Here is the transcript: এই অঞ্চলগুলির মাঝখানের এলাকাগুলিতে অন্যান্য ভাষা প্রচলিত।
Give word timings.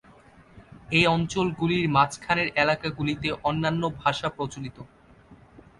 এই 0.91 1.05
অঞ্চলগুলির 1.07 1.85
মাঝখানের 1.89 2.47
এলাকাগুলিতে 2.55 3.27
অন্যান্য 3.43 3.83
ভাষা 4.01 4.27
প্রচলিত। 4.29 4.77